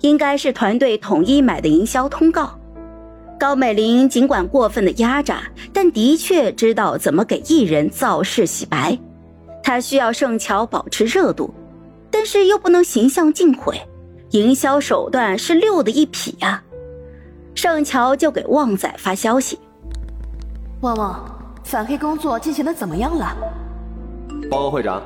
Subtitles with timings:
[0.00, 2.58] 应该是团队统一买的营销通告。
[3.38, 5.42] 高美玲尽管过分的压榨，
[5.72, 8.98] 但的确知道怎么给艺人造势洗白。
[9.62, 11.52] 她需要盛乔保持热度，
[12.10, 13.80] 但是又不能形象尽毁，
[14.30, 16.62] 营销手段是溜的一匹呀。
[17.54, 19.58] 盛乔就给旺仔发消息
[20.82, 23.36] ：“旺旺，反黑工作进行的怎么样了？”
[24.50, 25.02] 报告会长，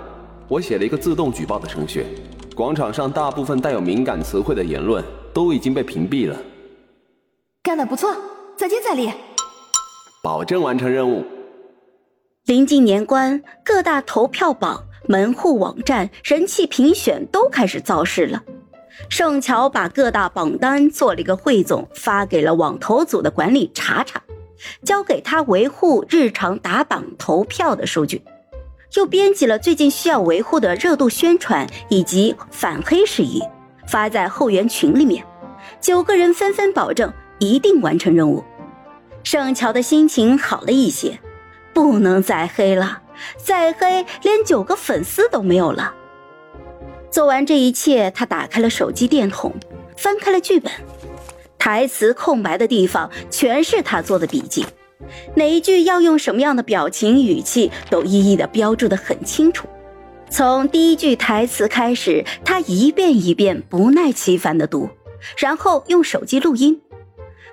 [0.48, 2.06] 我写了一个自动举报的程序，
[2.54, 6.36] 广场上大部分带有敏感词汇的言论都已经被屏蔽了。
[7.62, 8.14] 干得不错，
[8.56, 9.10] 再接再厉，
[10.22, 11.24] 保证完成任务。
[12.46, 18.42] 临近年关，各大投票榜、门户网站、人气评选都开始造势了。
[19.08, 24.22] 盛乔把各大榜单做了一个汇总，发给了网投组的管理查查，
[24.84, 28.22] 交给他维护日常打榜投票的数据，
[28.96, 33.42] 又编辑了最近需要维护的热度宣传以及反黑事宜，
[33.86, 35.24] 发在后援群里面。
[35.80, 37.12] 九个人纷纷保证。
[37.40, 38.44] 一定完成任务，
[39.24, 41.18] 盛乔的心情好了一些，
[41.74, 43.02] 不能再黑了，
[43.36, 45.92] 再黑连九个粉丝都没有了。
[47.10, 49.52] 做完这一切，他打开了手机电筒，
[49.96, 50.72] 翻开了剧本，
[51.58, 54.64] 台词空白的地方全是他做的笔记，
[55.34, 59.66] 哪一句要用什么样的表情语气都一一的标注的很清楚。
[60.30, 64.88] 从第一句台词开始，他一遍一遍不耐其烦的读，
[65.38, 66.80] 然后用手机录音。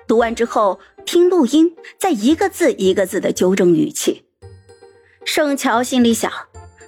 [0.08, 4.24] 读完之后，听录音，再一个字一个字的纠正语气。
[5.24, 6.32] 盛乔心里想：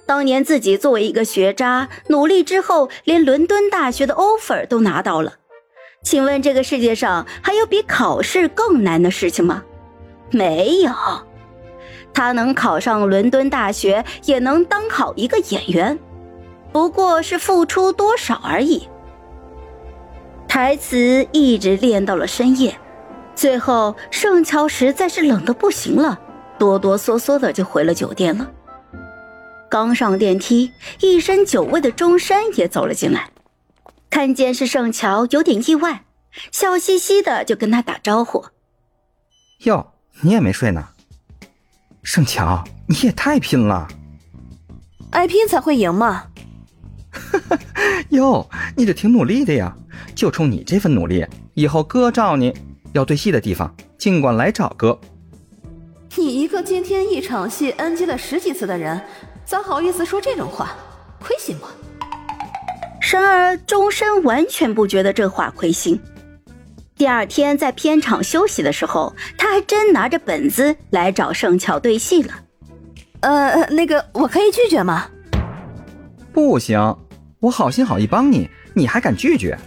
[0.05, 5.35] 当年自己作为一个学渣，努力之后，连伦敦大学的 offer 都拿到了。
[6.03, 9.63] 请问这个世界上还有比考试更难的事情吗？
[10.31, 10.91] 没有。
[12.13, 15.99] 他能考上伦敦大学，也能当好一个演员，
[16.71, 18.87] 不过是付出多少而已。
[20.47, 22.73] 台词一直练到了深夜。
[23.35, 26.17] 最后，盛乔实在是冷的不行了，
[26.57, 28.49] 哆哆嗦嗦的就回了酒店了。
[29.69, 33.29] 刚上电梯，一身酒味的钟山也走了进来，
[34.09, 36.05] 看见是盛乔，有点意外，
[36.49, 38.45] 笑嘻嘻的就跟他打招呼
[39.65, 40.87] ：“哟，你也没睡呢？
[42.03, 43.87] 盛乔，你也太拼了！
[45.11, 46.27] 爱拼才会赢嘛！
[47.11, 47.59] 哈哈，
[48.09, 49.75] 哟，你这挺努力的呀，
[50.13, 52.53] 就冲你这份努力，以后哥罩你。”
[52.93, 54.97] 要对戏的地方，尽管来找哥。
[56.15, 59.01] 你一个今天一场戏 NG 了十几次的人，
[59.43, 60.71] 咋好意思说这种话？
[61.19, 61.67] 亏心吗。
[63.01, 65.99] 然而钟深完全不觉得这话亏心。
[66.97, 72.33] 第二天在片场休息的时候，他还真拿着本子来找盛乔对戏了。
[73.19, 75.09] 呃，那个我可以拒绝吗？
[76.31, 76.97] 不行，
[77.39, 79.57] 我好心好意帮你，你还敢拒绝？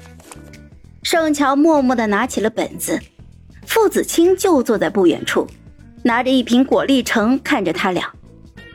[1.03, 2.99] 盛乔默默的拿起了本子。
[3.67, 5.47] 傅子清就坐在不远处，
[6.03, 8.11] 拿着一瓶果粒橙看着他俩，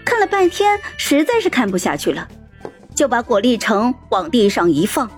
[0.06, 2.28] 看了半天，实在是看不下去了，
[2.94, 5.10] 就把果粒橙往地上一放，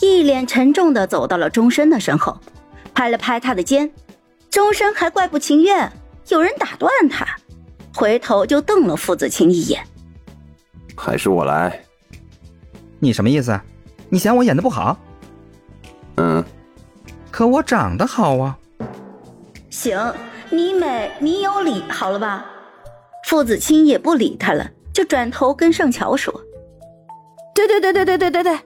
[0.00, 2.36] 一脸沉重的走到了钟深的身后，
[3.00, 3.90] 拍了拍他的肩。
[4.50, 5.90] 钟深还怪不情愿，
[6.28, 7.26] 有人打断他，
[7.94, 9.82] 回头就瞪了傅子清一眼。
[10.94, 11.82] 还是我来。
[12.98, 13.58] 你什么意思？
[14.10, 14.98] 你嫌我演的不好？
[16.16, 16.44] 嗯。
[17.30, 18.58] 可我长得好啊。
[19.70, 19.98] 行，
[20.50, 22.44] 你美，你有理，好了吧？
[23.24, 26.38] 傅子清也不理他了，就转头跟盛乔说
[27.54, 28.58] ：“对对对对对对对对。”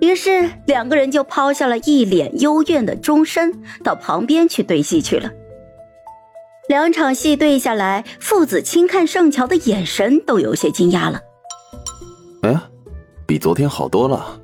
[0.00, 5.30] 于是两个人就抛下了一脸幽怨的钟深，到旁边去对戏去了。
[6.68, 11.20] 两场戏对下来，父子清看盛乔的眼神都有些惊讶了。
[12.42, 12.58] 哎，
[13.26, 14.40] 比昨天好多了。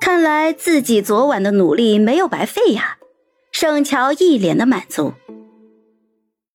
[0.00, 2.96] 看来自己昨晚的努力没有白费呀。
[3.52, 5.12] 盛乔一脸的满足，